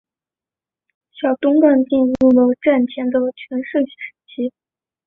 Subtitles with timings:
[1.11, 4.51] 小樽港进入了战前的全盛时期。